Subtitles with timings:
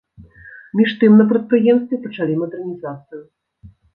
[0.79, 3.23] Між тым на прадпрыемстве пачалі мадэрнізацыю.